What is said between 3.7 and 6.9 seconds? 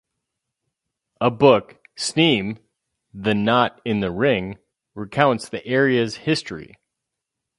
in the Ring", recounts the area's history.